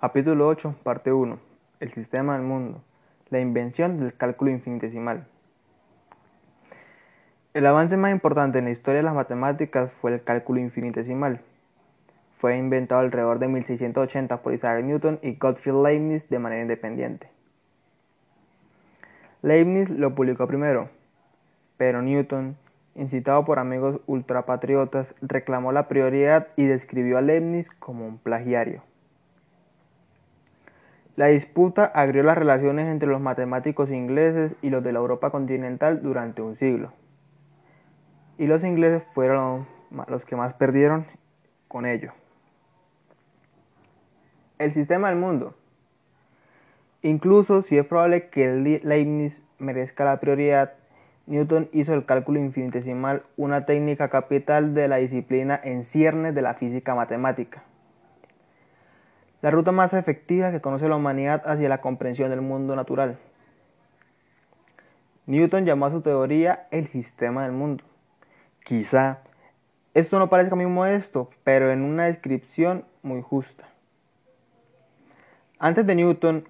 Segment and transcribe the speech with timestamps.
[0.00, 1.38] Capítulo 8, parte 1.
[1.80, 2.82] El sistema del mundo.
[3.28, 5.26] La invención del cálculo infinitesimal.
[7.52, 11.42] El avance más importante en la historia de las matemáticas fue el cálculo infinitesimal.
[12.38, 17.28] Fue inventado alrededor de 1680 por Isaac Newton y Gottfried Leibniz de manera independiente.
[19.42, 20.88] Leibniz lo publicó primero,
[21.76, 22.56] pero Newton
[22.94, 28.82] incitado por amigos ultrapatriotas, reclamó la prioridad y describió a Leibniz como un plagiario.
[31.20, 36.00] La disputa agrió las relaciones entre los matemáticos ingleses y los de la Europa continental
[36.00, 36.94] durante un siglo.
[38.38, 39.66] Y los ingleses fueron
[40.08, 41.04] los que más perdieron
[41.68, 42.12] con ello.
[44.58, 45.54] El sistema del mundo.
[47.02, 50.72] Incluso si es probable que Leibniz merezca la prioridad,
[51.26, 56.54] Newton hizo el cálculo infinitesimal una técnica capital de la disciplina en ciernes de la
[56.54, 57.62] física matemática.
[59.42, 63.18] La ruta más efectiva que conoce la humanidad hacia la comprensión del mundo natural.
[65.26, 67.84] Newton llamó a su teoría el sistema del mundo.
[68.64, 69.20] Quizá
[69.94, 73.64] esto no parezca muy modesto, pero en una descripción muy justa.
[75.58, 76.48] Antes de Newton,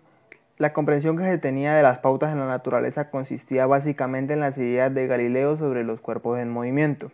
[0.59, 4.59] la comprensión que se tenía de las pautas en la naturaleza consistía básicamente en las
[4.59, 7.11] ideas de Galileo sobre los cuerpos en movimiento.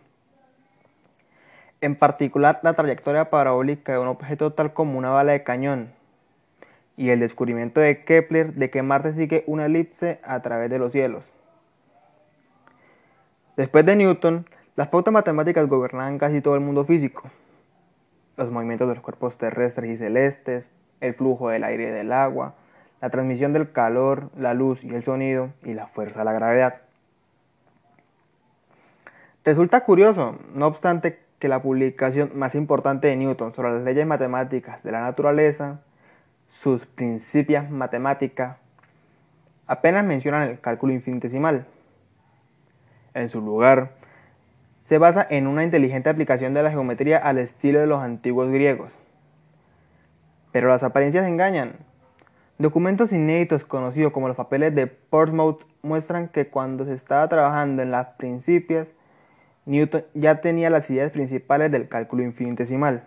[1.79, 5.91] En particular, la trayectoria parabólica de un objeto tal como una bala de cañón,
[6.95, 10.91] y el descubrimiento de Kepler de que Marte sigue una elipse a través de los
[10.91, 11.23] cielos.
[13.55, 17.23] Después de Newton, las pautas matemáticas gobernaban casi todo el mundo físico.
[18.35, 22.55] Los movimientos de los cuerpos terrestres y celestes, el flujo del aire y del agua,
[23.01, 26.81] la transmisión del calor, la luz y el sonido y la fuerza de la gravedad.
[29.43, 34.83] Resulta curioso, no obstante, que la publicación más importante de Newton sobre las leyes matemáticas
[34.83, 35.79] de la naturaleza,
[36.49, 38.57] sus principios matemáticas,
[39.67, 41.65] apenas mencionan el cálculo infinitesimal.
[43.13, 43.91] En su lugar,
[44.81, 48.91] se basa en una inteligente aplicación de la geometría al estilo de los antiguos griegos.
[50.51, 51.73] Pero las apariencias engañan.
[52.57, 57.91] Documentos inéditos conocidos como los papeles de Portsmouth muestran que cuando se estaba trabajando en
[57.91, 58.87] las principias,
[59.67, 63.03] Newton ya tenía las ideas principales del cálculo infinitesimal.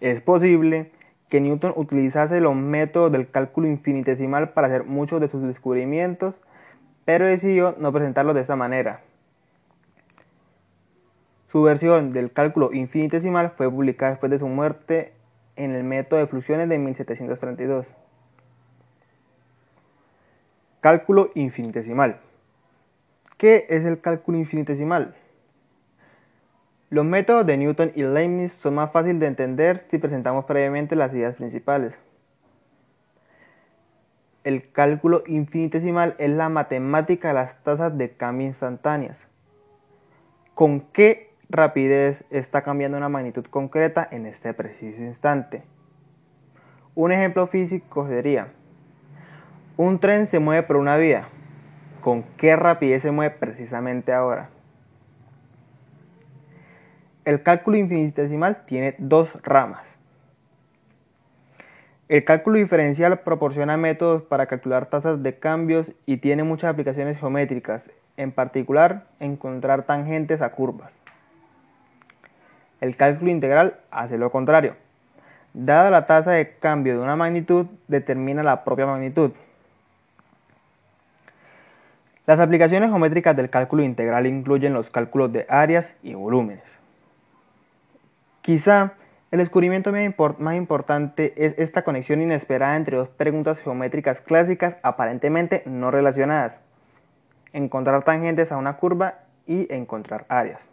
[0.00, 0.90] Es posible
[1.30, 6.34] que Newton utilizase los métodos del cálculo infinitesimal para hacer muchos de sus descubrimientos,
[7.06, 9.00] pero decidió no presentarlos de esta manera.
[11.48, 15.12] Su versión del cálculo infinitesimal fue publicada después de su muerte
[15.56, 17.86] en el método de fluxiones de 1732.
[20.80, 22.20] Cálculo infinitesimal.
[23.44, 25.14] ¿Qué es el cálculo infinitesimal?
[26.88, 31.12] Los métodos de Newton y Leibniz son más fáciles de entender si presentamos previamente las
[31.12, 31.92] ideas principales.
[34.44, 39.28] El cálculo infinitesimal es la matemática de las tasas de cambio instantáneas.
[40.54, 45.64] ¿Con qué rapidez está cambiando una magnitud concreta en este preciso instante.
[46.94, 48.54] Un ejemplo físico sería,
[49.76, 51.28] un tren se mueve por una vía.
[52.04, 54.50] ¿Con qué rapidez se mueve precisamente ahora?
[57.24, 59.86] El cálculo infinitesimal tiene dos ramas.
[62.10, 67.90] El cálculo diferencial proporciona métodos para calcular tasas de cambios y tiene muchas aplicaciones geométricas,
[68.18, 70.92] en particular encontrar tangentes a curvas.
[72.82, 74.74] El cálculo integral hace lo contrario.
[75.54, 79.30] Dada la tasa de cambio de una magnitud, determina la propia magnitud.
[82.26, 86.64] Las aplicaciones geométricas del cálculo integral incluyen los cálculos de áreas y volúmenes.
[88.40, 88.94] Quizá
[89.30, 89.92] el descubrimiento
[90.38, 96.60] más importante es esta conexión inesperada entre dos preguntas geométricas clásicas aparentemente no relacionadas.
[97.52, 100.70] Encontrar tangentes a una curva y encontrar áreas.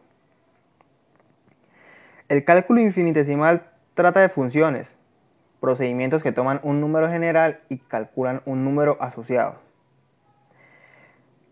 [2.29, 3.63] El cálculo infinitesimal
[3.93, 4.95] trata de funciones,
[5.59, 9.70] procedimientos que toman un número general y calculan un número asociado.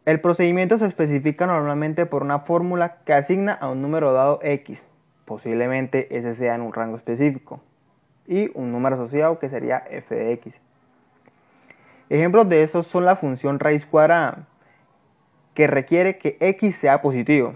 [0.09, 4.83] El procedimiento se especifica normalmente por una fórmula que asigna a un número dado x,
[5.23, 7.61] posiblemente ese sea en un rango específico,
[8.25, 10.59] y un número asociado que sería f de x.
[12.09, 14.47] Ejemplos de estos son la función raíz cuadrada,
[15.53, 17.53] que requiere que x sea positivo,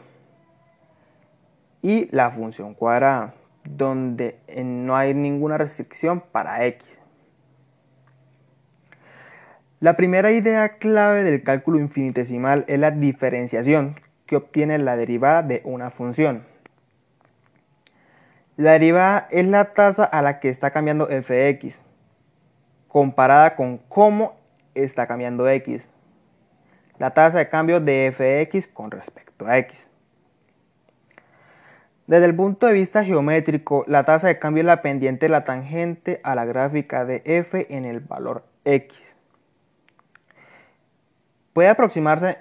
[1.82, 3.34] y la función cuadrada,
[3.64, 7.03] donde no hay ninguna restricción para x.
[9.84, 15.60] La primera idea clave del cálculo infinitesimal es la diferenciación, que obtiene la derivada de
[15.66, 16.46] una función.
[18.56, 21.78] La derivada es la tasa a la que está cambiando f de x,
[22.88, 24.38] comparada con cómo
[24.74, 25.86] está cambiando x.
[26.98, 29.90] La tasa de cambio de f de x con respecto a x.
[32.08, 35.44] Desde el punto de vista geométrico, la tasa de cambio es la pendiente de la
[35.44, 39.13] tangente a la gráfica de f en el valor x.
[41.54, 42.38] Puede aproximarse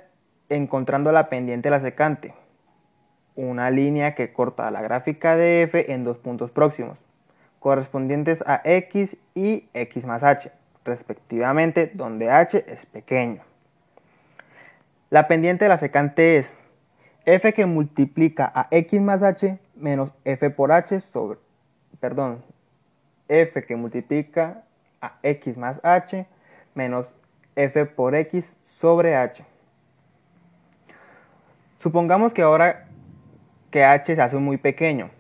[0.49, 2.35] encontrando la pendiente de la secante,
[3.37, 6.99] una línea que corta la gráfica de f en dos puntos próximos,
[7.61, 10.51] correspondientes a x y x más h,
[10.85, 13.43] respectivamente, donde h es pequeño.
[15.11, 16.51] La pendiente de la secante es
[17.27, 21.39] f que multiplica a x más h menos f por h sobre,
[22.01, 22.43] perdón,
[23.29, 24.65] f que multiplica
[25.03, 26.27] a x más h
[26.75, 27.15] menos
[27.57, 29.45] f por x sobre h.
[31.79, 32.87] Supongamos que ahora
[33.71, 35.11] que h se hace muy pequeño,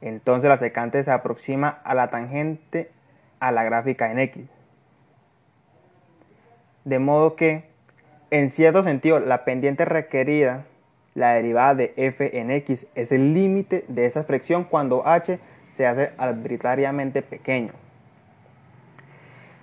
[0.00, 2.90] entonces la secante se aproxima a la tangente
[3.40, 4.46] a la gráfica en x.
[6.84, 7.64] De modo que,
[8.30, 10.66] en cierto sentido, la pendiente requerida,
[11.14, 15.38] la derivada de f en x, es el límite de esa expresión cuando h
[15.72, 17.72] se hace arbitrariamente pequeño.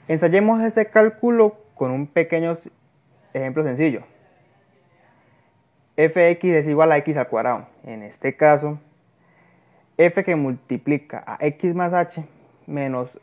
[0.08, 2.56] Ensayemos este cálculo con un pequeño
[3.34, 4.04] ejemplo sencillo.
[5.98, 7.66] fx es igual a x al cuadrado.
[7.84, 8.78] En este caso,
[9.98, 12.24] f que multiplica a x más h
[12.68, 13.20] menos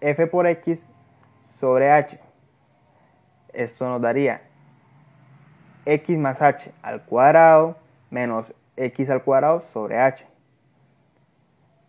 [0.00, 0.86] f por x
[1.44, 2.18] sobre h.
[3.52, 4.40] Esto nos daría
[5.84, 7.76] x más h al cuadrado
[8.08, 10.26] menos x al cuadrado sobre h.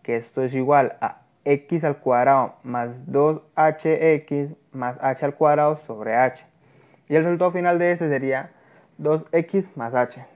[0.02, 6.16] Que esto es igual a x al cuadrado más 2hx más h al cuadrado sobre
[6.16, 6.44] h.
[7.08, 8.50] Y el resultado final de este sería
[8.98, 10.26] 2x más h.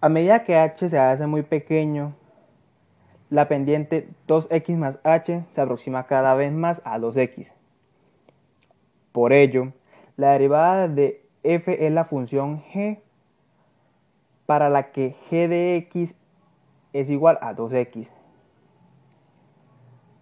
[0.00, 2.14] A medida que h se hace muy pequeño,
[3.28, 7.52] la pendiente 2x más h se aproxima cada vez más a 2x.
[9.12, 9.72] Por ello,
[10.16, 13.00] la derivada de f es la función g
[14.46, 16.14] para la que g de x
[16.92, 18.19] es igual a 2x.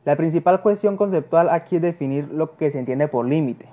[0.09, 3.67] La principal cuestión conceptual aquí es definir lo que se entiende por límite.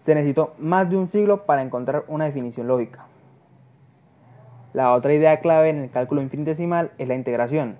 [0.00, 3.04] Se necesitó más de un siglo para encontrar una definición lógica.
[4.72, 7.76] La otra idea clave en el cálculo infinitesimal es la integración.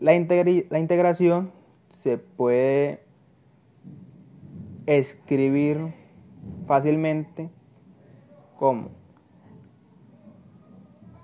[0.00, 1.50] La, integración
[1.98, 3.00] se puede
[4.86, 5.92] escribir
[6.68, 7.50] fácilmente
[8.60, 8.90] como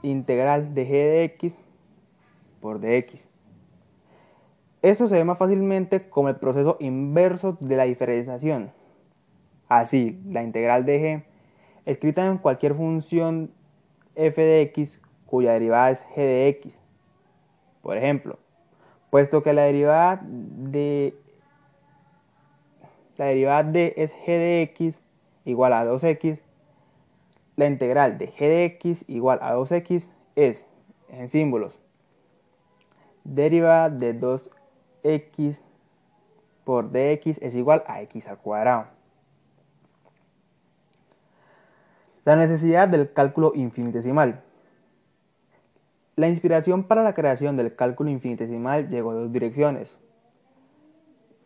[0.02, 1.56] integral de g de x
[2.61, 3.30] por dx.
[4.82, 8.73] Esto se ve más fácilmente como el proceso inverso de la diferenciación.
[9.69, 11.25] Así, la integral de g,
[11.85, 13.50] escrita en cualquier función
[14.15, 16.81] f de x cuya derivada es g de x.
[17.82, 18.38] Por ejemplo,
[19.11, 21.15] puesto que la derivada de
[23.17, 25.03] la derivada de es g de x
[25.44, 26.41] igual a 2x,
[27.56, 30.67] la integral de g de x igual a 2x es,
[31.11, 31.79] en símbolos,
[33.25, 34.50] derivada de 2
[35.02, 35.61] x
[36.64, 38.87] por dx es igual a x al cuadrado.
[42.25, 44.43] La necesidad del cálculo infinitesimal.
[46.17, 49.97] La inspiración para la creación del cálculo infinitesimal llegó de dos direcciones.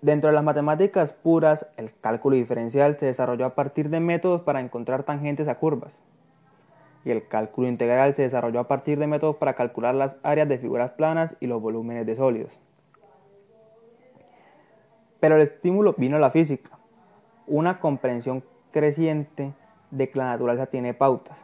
[0.02, 4.60] Dentro de las matemáticas puras, el cálculo diferencial se desarrolló a partir de métodos para
[4.60, 5.96] encontrar tangentes a curvas.
[7.04, 10.58] Y el cálculo integral se desarrolló a partir de métodos para calcular las áreas de
[10.58, 12.63] figuras planas y los volúmenes de sólidos.
[15.24, 16.68] Pero el estímulo vino a la física,
[17.46, 19.54] una comprensión creciente
[19.90, 21.38] de que la naturaleza tiene pautas.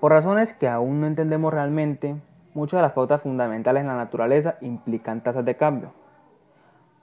[0.00, 2.16] Por razones que aún no entendemos realmente,
[2.54, 5.92] muchas de las pautas fundamentales en la naturaleza implican tasas de cambio.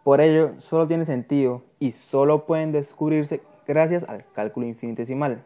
[0.03, 5.43] Por ello, solo tiene sentido y solo pueden descubrirse gracias al cálculo infinitesimal.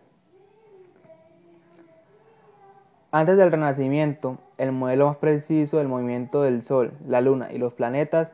[3.12, 7.74] Antes del Renacimiento, el modelo más preciso del movimiento del Sol, la Luna y los
[7.74, 8.34] planetas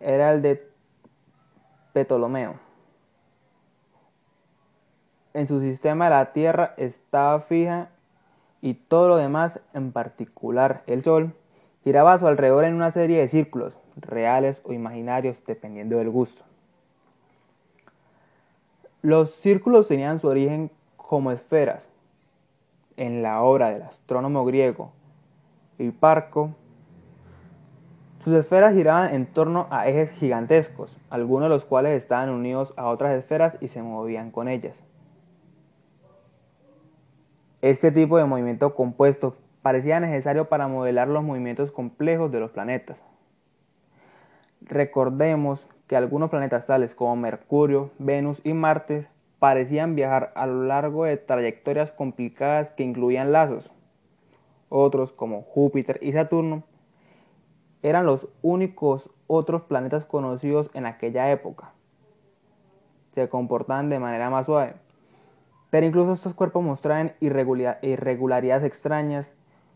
[0.00, 0.68] era el de
[1.92, 2.54] Ptolomeo.
[5.32, 7.88] En su sistema la Tierra estaba fija
[8.60, 11.34] y todo lo demás, en particular el Sol,
[11.82, 16.42] giraba a su alrededor en una serie de círculos, reales o imaginarios, dependiendo del gusto.
[19.02, 21.86] Los círculos tenían su origen como esferas.
[22.96, 24.92] En la obra del astrónomo griego
[25.78, 26.54] Hiparco,
[28.24, 32.86] sus esferas giraban en torno a ejes gigantescos, algunos de los cuales estaban unidos a
[32.86, 34.74] otras esferas y se movían con ellas.
[37.60, 42.98] Este tipo de movimiento compuesto parecía necesario para modelar los movimientos complejos de los planetas.
[44.62, 49.06] Recordemos que algunos planetas tales como Mercurio, Venus y Marte
[49.38, 53.70] parecían viajar a lo largo de trayectorias complicadas que incluían lazos.
[54.70, 56.62] Otros, como Júpiter y Saturno,
[57.84, 61.72] eran los únicos otros planetas conocidos en aquella época.
[63.12, 64.76] Se comportaban de manera más suave.
[65.68, 69.30] Pero incluso estos cuerpos mostraban irregularidades extrañas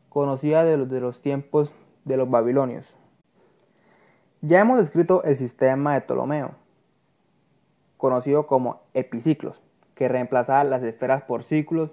[0.09, 1.71] conocidas de los, de los tiempos
[2.07, 2.97] de los babilonios.
[4.41, 6.53] Ya hemos descrito el sistema de Ptolomeo,
[7.99, 9.61] conocido como epiciclos,
[9.95, 11.91] que reemplazaba las esferas por ciclos,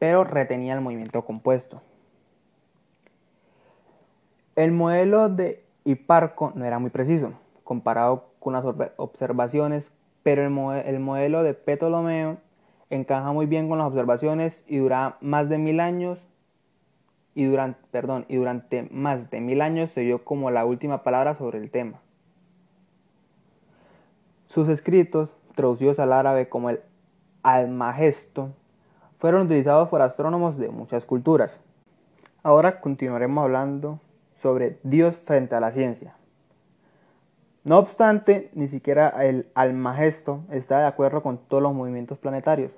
[0.00, 1.82] pero retenía el movimiento compuesto.
[4.56, 7.32] El modelo de Hiparco no era muy preciso,
[7.64, 8.64] comparado con las
[8.96, 9.92] observaciones,
[10.22, 10.50] pero el,
[11.00, 12.38] modelo de Ptolomeo
[12.90, 16.26] encaja muy bien con las observaciones y dura más de mil años
[17.34, 21.34] y durante, perdón, y durante más de mil años se dio como la última palabra
[21.34, 22.00] sobre el tema.
[24.48, 26.80] Sus escritos, traducidos al árabe como el
[27.44, 28.50] Almagesto,
[29.18, 31.60] fueron utilizados por astrónomos de muchas culturas.
[32.42, 34.00] Ahora continuaremos hablando
[34.40, 36.14] sobre Dios frente a la ciencia.
[37.62, 42.72] No obstante, ni siquiera el Almagesto estaba de acuerdo con todos los movimientos planetarios.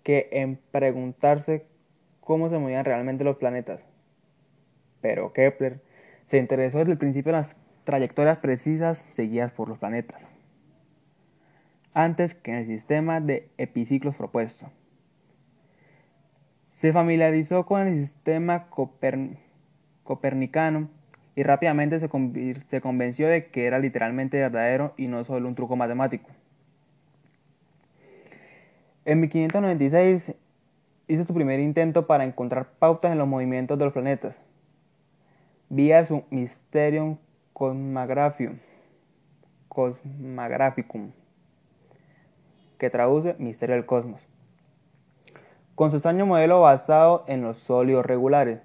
[0.03, 1.65] que en preguntarse
[2.20, 3.79] cómo se movían realmente los planetas.
[5.01, 5.82] Pero Kepler
[6.27, 7.55] se interesó desde el principio en las
[7.86, 10.32] trayectorias precisas seguidas por los planetas
[11.93, 14.69] antes que en el sistema de epiciclos propuesto.
[16.75, 18.67] Se familiarizó con el sistema
[20.03, 20.89] copernicano
[21.35, 22.09] y rápidamente se,
[22.81, 26.29] convenció de que era literalmente verdadero y no solo un truco matemático.
[29.05, 30.33] En 1596
[31.07, 34.39] hizo su primer intento para encontrar pautas en los movimientos de los planetas,
[35.69, 37.17] vía su Mysterium
[42.83, 44.19] que traduce Misterio del Cosmos,
[45.73, 48.59] con su extraño modelo basado en los sólidos regulares.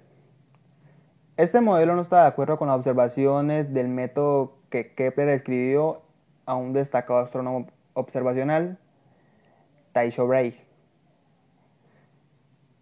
[1.37, 6.01] Este modelo no está de acuerdo con las observaciones del método que Kepler escribió
[6.45, 8.77] a un destacado astrónomo observacional,
[9.93, 10.65] Tycho Brahe.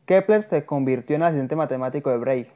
[0.08, 2.52] Kepler se convirtió en asistente matemático de Brahe,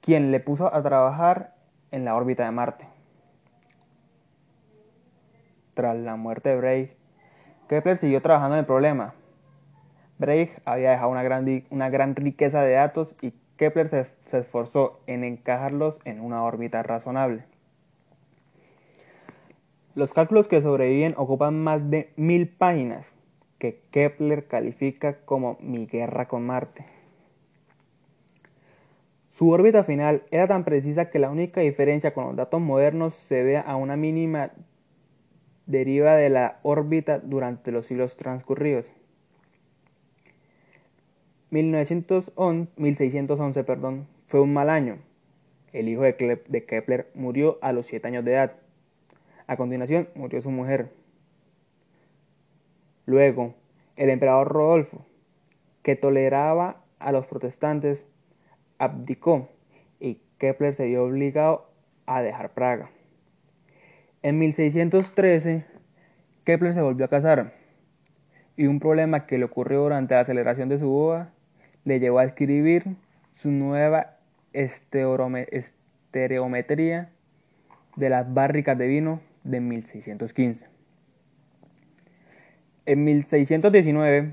[0.00, 1.54] quien le puso a trabajar
[1.92, 2.95] en la órbita de Marte
[5.76, 6.96] tras la muerte de Brahe,
[7.68, 9.14] Kepler siguió trabajando en el problema.
[10.18, 15.00] Brahe había dejado una gran, una gran riqueza de datos y Kepler se, se esforzó
[15.06, 17.44] en encajarlos en una órbita razonable.
[19.94, 23.06] Los cálculos que sobreviven ocupan más de mil páginas,
[23.58, 26.86] que Kepler califica como mi guerra con Marte.
[29.30, 33.42] Su órbita final era tan precisa que la única diferencia con los datos modernos se
[33.42, 34.50] ve a una mínima
[35.66, 38.92] deriva de la órbita durante los siglos transcurridos.
[41.50, 44.98] 1611 perdón, fue un mal año.
[45.72, 48.52] El hijo de Kepler murió a los 7 años de edad.
[49.46, 50.90] A continuación murió su mujer.
[53.04, 53.54] Luego,
[53.96, 55.04] el emperador Rodolfo,
[55.82, 58.08] que toleraba a los protestantes,
[58.78, 59.48] abdicó
[60.00, 61.70] y Kepler se vio obligado
[62.06, 62.90] a dejar Praga.
[64.26, 65.64] En 1613,
[66.42, 67.52] Kepler se volvió a casar
[68.56, 71.32] y un problema que le ocurrió durante la celebración de su boda
[71.84, 72.96] le llevó a escribir
[73.32, 74.16] su nueva
[74.52, 77.10] estereometría
[77.94, 80.66] de las barricas de vino de 1615.
[82.86, 84.32] En 1619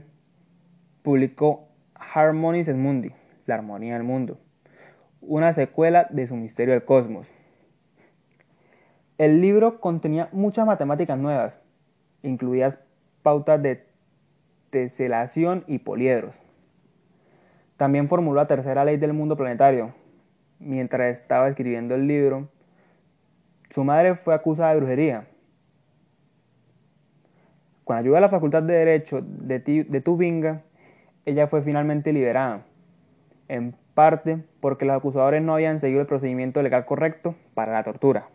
[1.03, 3.11] publicó Harmonies Mundi,
[3.45, 4.39] la armonía del mundo,
[5.21, 7.31] una secuela de su Misterio del Cosmos.
[9.17, 11.59] El libro contenía muchas matemáticas nuevas,
[12.23, 12.79] incluidas
[13.21, 13.85] pautas de
[14.71, 16.41] teselación y poliedros.
[17.77, 19.93] También formuló la tercera ley del mundo planetario.
[20.59, 22.49] Mientras estaba escribiendo el libro,
[23.69, 25.27] su madre fue acusada de brujería.
[27.83, 30.63] Con ayuda de la Facultad de Derecho de, de Tubinga,
[31.25, 32.65] ella fue finalmente liberada,
[33.47, 38.29] en parte porque los acusadores no habían seguido el procedimiento legal correcto para la tortura.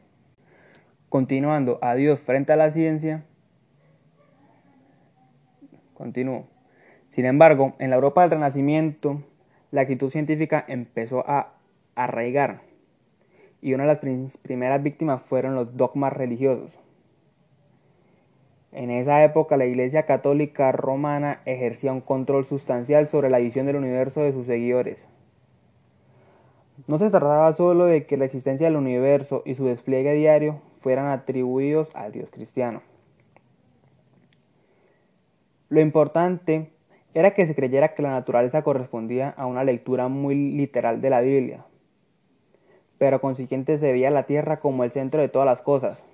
[1.08, 3.24] Continuando a Dios frente a la ciencia,
[5.94, 6.46] continúo.
[7.08, 9.22] Sin embargo, en la Europa del Renacimiento,
[9.70, 11.54] la actitud científica empezó a
[11.94, 12.60] arraigar
[13.62, 16.78] y una de las primeras víctimas fueron los dogmas religiosos.
[18.70, 23.76] En esa época la Iglesia Católica Romana ejercía un control sustancial sobre la visión del
[23.76, 25.08] universo de sus seguidores.
[26.86, 31.06] No se trataba solo de que la existencia del universo y su despliegue diario fueran
[31.06, 32.82] atribuidos al Dios cristiano.
[35.68, 36.70] Lo importante
[37.14, 41.20] era que se creyera que la naturaleza correspondía a una lectura muy literal de la
[41.20, 41.66] Biblia,
[42.96, 46.04] pero consiguiente se veía la tierra como el centro de todas las cosas,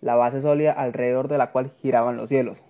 [0.00, 2.62] la base sólida alrededor de la cual giraban los cielos.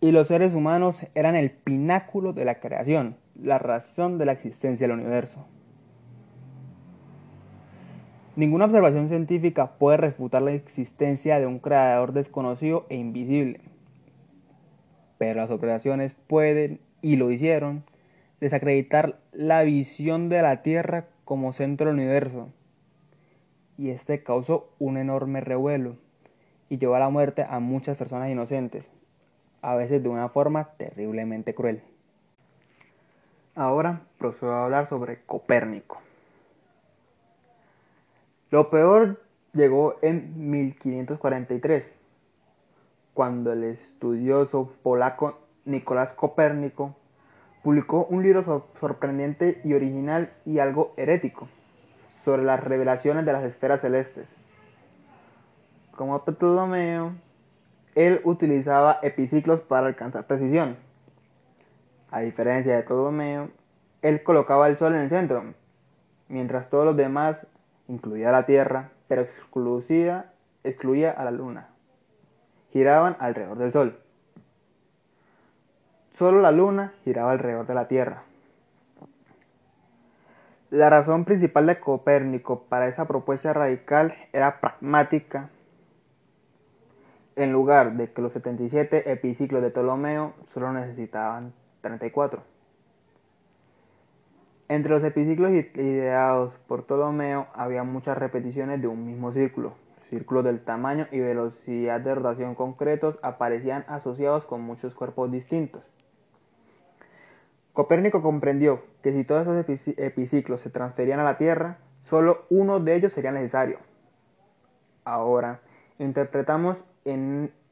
[0.00, 4.86] Y los seres humanos eran el pináculo de la creación, la razón de la existencia
[4.86, 5.46] del universo.
[8.40, 13.60] Ninguna observación científica puede refutar la existencia de un creador desconocido e invisible.
[15.18, 17.84] Pero las observaciones pueden, y lo hicieron,
[18.40, 22.48] desacreditar la visión de la Tierra como centro del universo.
[23.76, 25.96] Y este causó un enorme revuelo
[26.70, 28.90] y llevó a la muerte a muchas personas inocentes,
[29.60, 31.82] a veces de una forma terriblemente cruel.
[33.54, 36.00] Ahora procedo a hablar sobre Copérnico.
[38.50, 39.20] Lo peor
[39.52, 41.92] llegó en 1543,
[43.14, 46.96] cuando el estudioso polaco Nicolás Copérnico
[47.62, 51.48] publicó un libro sorprendente y original y algo herético
[52.24, 54.26] sobre las revelaciones de las esferas celestes.
[55.92, 57.12] Como Ptolomeo,
[57.94, 60.76] él utilizaba epiciclos para alcanzar precisión.
[62.10, 63.50] A diferencia de Ptolomeo,
[64.02, 65.44] él colocaba el Sol en el centro,
[66.28, 67.46] mientras todos los demás,
[67.90, 71.68] incluida la Tierra, pero excluía, excluía a la Luna,
[72.72, 73.98] giraban alrededor del Sol.
[76.12, 78.24] Solo la luna giraba alrededor de la Tierra.
[80.70, 85.48] La razón principal de Copérnico para esa propuesta radical era pragmática.
[87.36, 92.42] En lugar de que los 77 epiciclos de Ptolomeo solo necesitaban 34.
[94.70, 99.72] Entre los epiciclos ideados por Ptolomeo había muchas repeticiones de un mismo círculo.
[100.10, 105.82] Círculos del tamaño y velocidad de rotación concretos aparecían asociados con muchos cuerpos distintos.
[107.72, 112.94] Copérnico comprendió que si todos esos epiciclos se transferían a la Tierra, solo uno de
[112.94, 113.78] ellos sería necesario.
[115.04, 115.62] Ahora,
[115.98, 116.84] interpretamos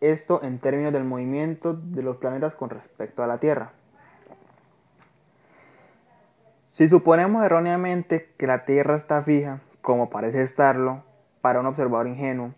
[0.00, 3.74] esto en términos del movimiento de los planetas con respecto a la Tierra.
[6.78, 11.02] Si suponemos erróneamente que la Tierra está fija, como parece estarlo,
[11.40, 12.54] para un observador ingenuo,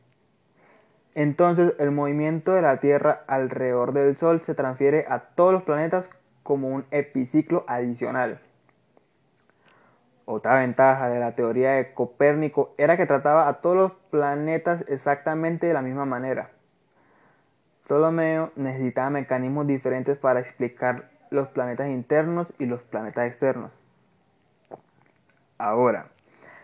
[1.14, 6.06] entonces el movimiento de la Tierra alrededor del Sol se transfiere a todos los planetas
[6.42, 8.40] como un epiciclo adicional.
[10.26, 15.66] Otra ventaja de la teoría de Copérnico era que trataba a todos los planetas exactamente
[15.66, 16.50] de la misma manera.
[17.86, 23.79] Ptolomeo necesitaba mecanismos diferentes para explicar los planetas internos y los planetas externos.
[25.60, 26.06] Ahora,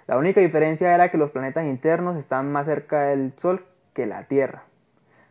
[0.07, 4.23] la única diferencia era que los planetas internos estaban más cerca del Sol que la
[4.23, 4.63] Tierra,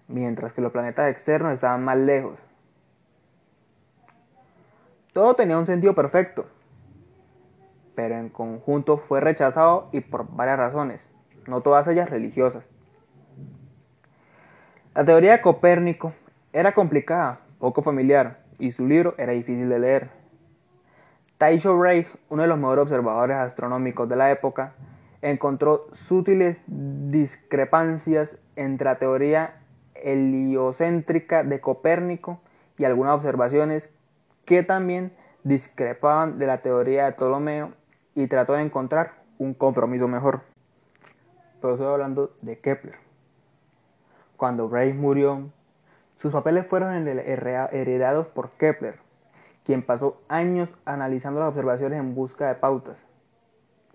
[0.07, 2.37] mientras que los planetas externos estaban más lejos.
[5.13, 6.45] Todo tenía un sentido perfecto,
[7.95, 11.01] pero en conjunto fue rechazado y por varias razones.
[11.47, 12.63] no todas ellas religiosas.
[14.93, 16.13] La teoría de Copérnico
[16.53, 20.24] era complicada, poco familiar, y su libro era difícil de leer.
[21.45, 24.73] Tycho Brahe, uno de los mejores observadores astronómicos de la época,
[25.21, 29.53] encontró sutiles discrepancias entre la teoría
[29.93, 32.39] heliocéntrica de Copérnico
[32.79, 33.93] y algunas observaciones
[34.45, 35.11] que también
[35.43, 37.73] discrepaban de la teoría de Ptolomeo
[38.15, 40.41] y trató de encontrar un compromiso mejor.
[41.61, 42.95] Pero estoy hablando de Kepler.
[44.35, 45.51] Cuando Brahe murió,
[46.17, 49.04] sus papeles fueron heredados por Kepler,
[49.65, 52.97] quien pasó años analizando las observaciones en busca de pautas.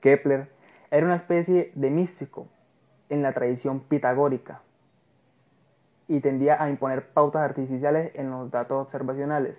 [0.01, 0.51] Kepler
[0.91, 2.49] era una especie de místico
[3.09, 4.63] en la tradición pitagórica
[6.09, 9.57] y tendía a imponer pautas artificiales en los datos observacionales.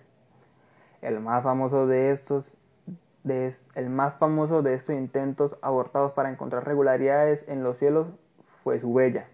[1.01, 2.51] El más famoso de estos
[3.23, 8.07] el más famoso de estos intentos abortados para encontrar regularidades en los cielos
[8.63, 9.27] fue su bella,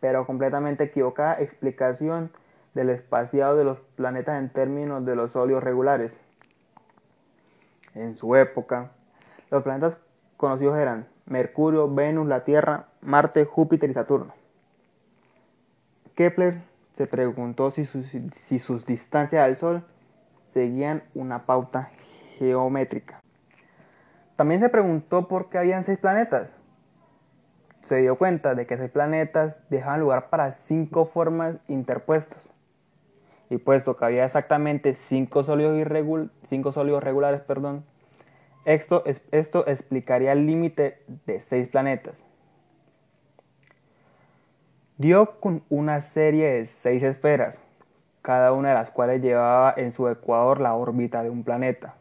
[0.00, 2.32] pero completamente equivocada explicación
[2.74, 6.18] del espaciado de los planetas en términos de los óleos regulares.
[7.94, 8.90] En su época,
[9.50, 9.96] los planetas
[10.36, 14.34] conocidos eran Mercurio, Venus, la Tierra, Marte, Júpiter y Saturno.
[16.14, 19.84] Kepler se preguntó si sus, si sus distancias al Sol
[20.52, 21.90] seguían una pauta
[22.38, 23.20] geométrica.
[24.36, 26.52] También se preguntó por qué habían seis planetas.
[27.82, 32.50] Se dio cuenta de que seis planetas dejaban lugar para cinco formas interpuestas.
[33.50, 35.76] Y puesto que había exactamente cinco sólidos,
[36.44, 37.84] cinco sólidos regulares, perdón,
[38.64, 42.24] esto, esto explicaría el límite de seis planetas.
[44.98, 47.58] Dio con una serie de seis esferas,
[48.22, 51.96] cada una de las cuales llevaba en su ecuador la órbita de un planeta.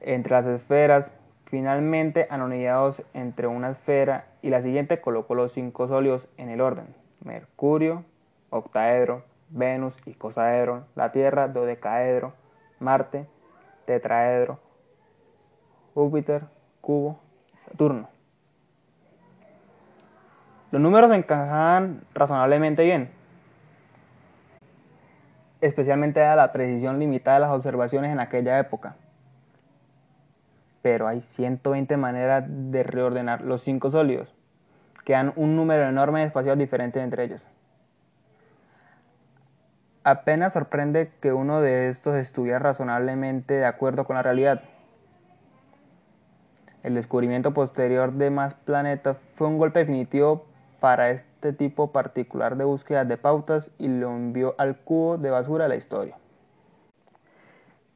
[0.00, 1.10] Entre las esferas,
[1.46, 6.94] finalmente anonidados entre una esfera y la siguiente, colocó los cinco sólidos en el orden:
[7.24, 8.04] Mercurio,
[8.54, 12.32] octaedro, Venus, icosaedro, la Tierra, dodecaedro,
[12.78, 13.26] Marte,
[13.84, 14.58] tetraedro,
[15.94, 16.44] Júpiter,
[16.80, 17.18] cubo,
[17.66, 18.08] Saturno.
[20.70, 23.10] Los números encajaban razonablemente bien,
[25.60, 28.96] especialmente dada la precisión limitada de las observaciones en aquella época.
[30.82, 34.34] Pero hay 120 maneras de reordenar los cinco sólidos,
[35.04, 37.46] que dan un número enorme de espacios diferentes entre ellos.
[40.06, 44.60] Apenas sorprende que uno de estos estuviera razonablemente de acuerdo con la realidad.
[46.82, 50.44] El descubrimiento posterior de más planetas fue un golpe definitivo
[50.78, 55.64] para este tipo particular de búsqueda de pautas y lo envió al cubo de basura
[55.64, 56.18] de la historia.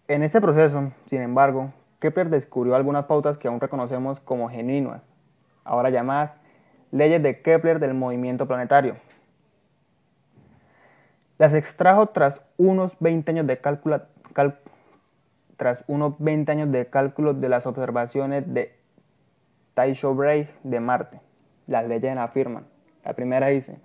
[0.07, 5.03] En este proceso, sin embargo, Kepler descubrió algunas pautas que aún reconocemos como genuinas,
[5.63, 6.41] ahora llamadas
[6.91, 8.97] leyes de Kepler del movimiento planetario.
[11.39, 14.03] Las extrajo tras unos 20 años de cálculo,
[15.57, 18.75] tras unos 20 años de cálculo de las observaciones de
[19.75, 21.21] Tycho Brahe de Marte.
[21.69, 22.67] Las leyes afirman.
[23.05, 23.79] La primera dice,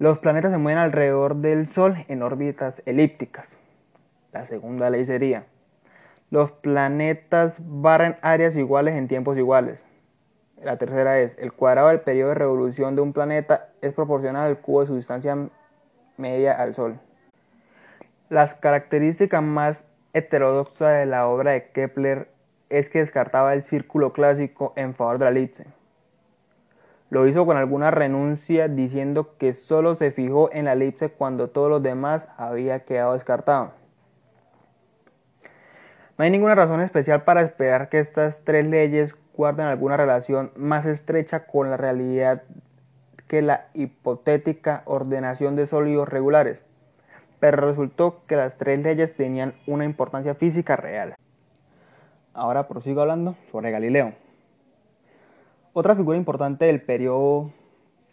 [0.00, 3.48] los planetas se mueven alrededor del Sol en órbitas elípticas.
[4.32, 5.44] La segunda ley sería,
[6.30, 9.84] los planetas barren áreas iguales en tiempos iguales.
[10.62, 14.58] La tercera es, el cuadrado del periodo de revolución de un planeta es proporcional al
[14.58, 15.36] cubo de su distancia
[16.20, 17.00] media al Sol.
[18.28, 22.28] Las características más heterodoxas de la obra de Kepler
[22.68, 25.66] es que descartaba el círculo clásico en favor de la elipse.
[27.10, 31.68] Lo hizo con alguna renuncia diciendo que solo se fijó en la elipse cuando todos
[31.68, 33.72] los demás había quedado descartado.
[36.16, 40.86] No hay ninguna razón especial para esperar que estas tres leyes guarden alguna relación más
[40.86, 42.42] estrecha con la realidad
[43.30, 46.64] que la hipotética ordenación de sólidos regulares,
[47.38, 51.14] pero resultó que las tres leyes tenían una importancia física real.
[52.34, 54.14] Ahora prosigo hablando sobre Galileo.
[55.74, 57.52] Otra figura importante del periodo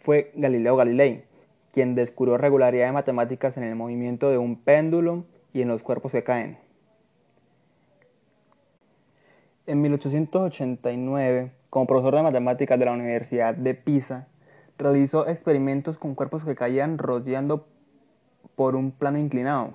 [0.02, 1.24] fue Galileo Galilei,
[1.72, 6.22] quien descubrió regularidades matemáticas en el movimiento de un péndulo y en los cuerpos que
[6.22, 6.58] caen.
[9.66, 14.28] En 1889, como profesor de matemáticas de la Universidad de Pisa,
[14.78, 17.66] realizó experimentos con cuerpos que caían rodeando
[18.54, 19.74] por un plano inclinado,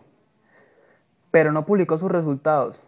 [1.32, 2.82] pero no publicó sus resultados.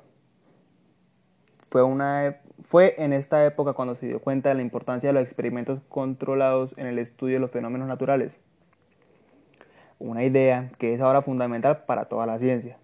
[1.69, 5.23] Fue una fue en esta época cuando se dio cuenta de la importancia de los
[5.23, 8.39] experimentos controlados en el estudio de los fenómenos naturales.
[9.99, 12.77] Una idea que es ahora fundamental para toda la ciencia.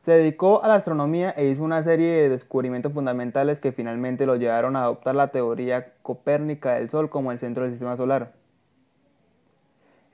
[0.00, 4.36] Se dedicó a la astronomía e hizo una serie de descubrimientos fundamentales que finalmente lo
[4.36, 8.32] llevaron a adoptar la teoría copérnica del Sol como el centro del sistema solar.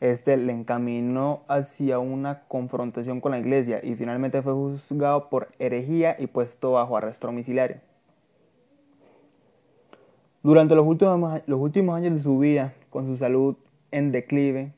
[0.00, 6.16] Este le encaminó hacia una confrontación con la Iglesia y finalmente fue juzgado por herejía
[6.18, 7.76] y puesto bajo arresto domiciliario.
[10.42, 13.56] Durante los últimos, los últimos años de su vida, con su salud
[13.90, 14.72] en declive,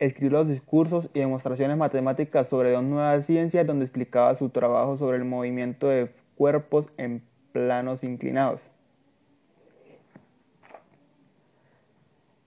[0.00, 5.18] escribió los discursos y demostraciones matemáticas sobre dos nuevas ciencias donde explicaba su trabajo sobre
[5.18, 8.62] el movimiento de cuerpos en planos inclinados.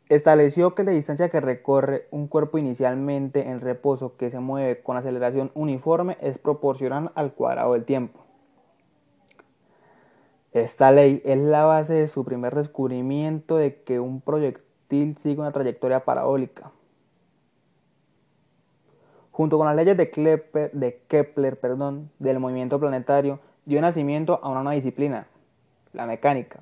[0.09, 4.97] Estableció que la distancia que recorre un cuerpo inicialmente en reposo que se mueve con
[4.97, 8.19] aceleración uniforme es proporcional al cuadrado del tiempo.
[10.51, 15.51] Esta ley es la base de su primer descubrimiento de que un proyectil sigue una
[15.51, 16.71] trayectoria parabólica.
[19.33, 24.75] Junto con las leyes de Kepler, perdón, del movimiento planetario, dio nacimiento a una nueva
[24.75, 25.27] disciplina,
[25.91, 26.61] la mecánica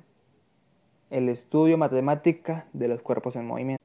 [1.12, 3.84] el estudio matemática de los cuerpos en movimiento.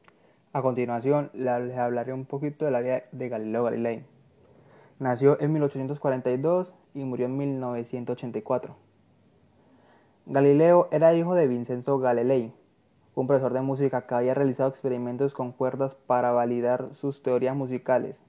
[0.53, 4.05] A continuación, les hablaré un poquito de la vida de Galileo Galilei.
[4.97, 8.77] Nació en 1842 y murió en 1984.
[10.25, 12.53] Galileo era hijo de Vincenzo Galilei,
[13.13, 18.23] un profesor de música que había realizado experimentos con cuerdas para validar sus teorías musicales.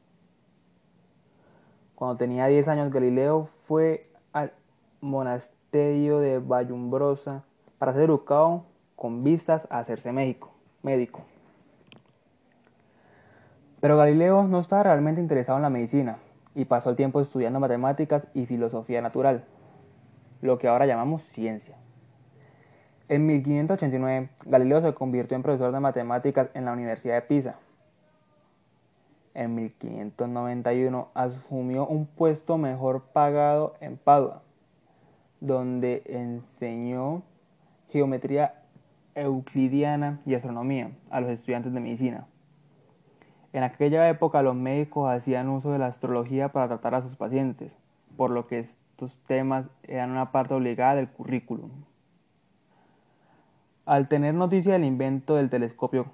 [1.99, 4.53] Cuando tenía 10 años, Galileo fue al
[5.01, 7.43] monasterio de Vallumbrosa
[7.81, 8.63] para ser educado
[8.95, 10.53] con vistas a hacerse médico.
[10.85, 11.23] médico.
[13.81, 16.19] Pero Galileo no estaba realmente interesado en la medicina
[16.55, 19.43] y pasó el tiempo estudiando matemáticas y filosofía natural,
[20.41, 21.75] lo que ahora llamamos ciencia.
[23.09, 27.57] En 1589, Galileo se convirtió en profesor de matemáticas en la Universidad de Pisa.
[29.35, 34.43] En 1591 asumió un puesto mejor pagado en Padua,
[35.41, 37.23] donde enseñó
[37.91, 38.55] geometría
[39.15, 42.27] euclidiana y astronomía a los estudiantes de medicina.
[43.53, 47.77] En aquella época los médicos hacían uso de la astrología para tratar a sus pacientes,
[48.17, 51.71] por lo que estos temas eran una parte obligada del currículum.
[53.87, 56.07] Al tener noticia del invento del telescopio,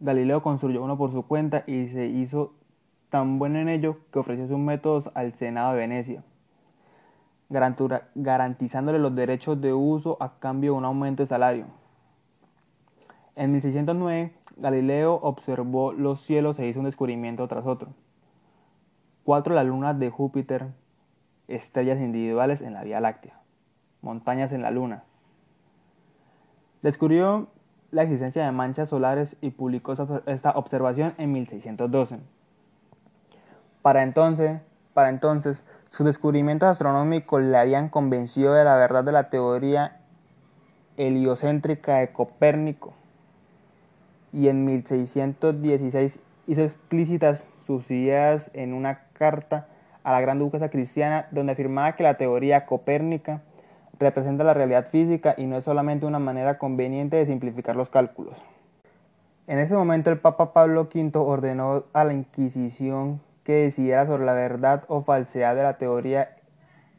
[0.00, 2.52] Galileo construyó uno por su cuenta y se hizo
[3.12, 6.24] tan bueno en ello que ofreció sus métodos al Senado de Venecia,
[7.50, 11.66] garantizándole los derechos de uso a cambio de un aumento de salario.
[13.36, 17.90] En 1609, Galileo observó los cielos e hizo un descubrimiento tras otro.
[19.24, 20.68] Cuatro las lunas de Júpiter,
[21.48, 23.42] estrellas individuales en la Vía Láctea,
[24.00, 25.04] montañas en la Luna.
[26.80, 27.48] Descubrió
[27.90, 29.92] la existencia de manchas solares y publicó
[30.24, 32.20] esta observación en 1612.
[33.82, 34.60] Para entonces,
[34.94, 39.98] para entonces, sus descubrimientos astronómicos le habían convencido de la verdad de la teoría
[40.96, 42.94] heliocéntrica de Copérnico
[44.32, 49.66] y en 1616 hizo explícitas sus ideas en una carta
[50.04, 53.42] a la gran duquesa cristiana donde afirmaba que la teoría copérnica
[53.98, 58.42] representa la realidad física y no es solamente una manera conveniente de simplificar los cálculos.
[59.46, 64.32] En ese momento el Papa Pablo V ordenó a la Inquisición que decidiera sobre la
[64.32, 66.36] verdad o falsedad de la teoría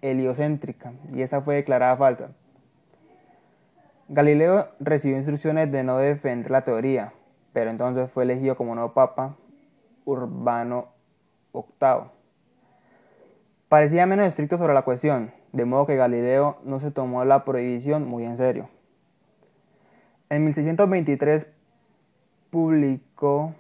[0.02, 2.30] heliocéntrica y esa fue declarada falsa.
[4.10, 7.14] Galileo recibió instrucciones de no defender la teoría,
[7.54, 9.38] pero entonces fue elegido como nuevo papa
[10.06, 10.90] Urbano
[11.54, 12.10] VIII.
[13.70, 18.08] Parecía menos estricto sobre la cuestión, de modo que Galileo no se tomó la prohibición
[18.08, 18.70] muy en serio.
[20.30, 21.48] En 1623
[22.50, 23.56] publicó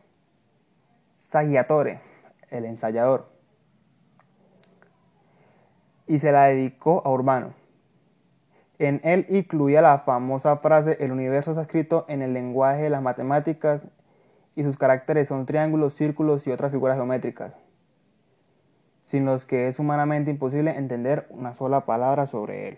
[1.19, 2.00] Saggiatore,
[2.53, 3.29] el ensayador,
[6.07, 7.53] y se la dedicó a Urbano.
[8.79, 13.01] En él incluía la famosa frase El universo está escrito en el lenguaje de las
[13.01, 13.81] matemáticas
[14.55, 17.53] y sus caracteres son triángulos, círculos y otras figuras geométricas,
[19.01, 22.77] sin los que es humanamente imposible entender una sola palabra sobre él.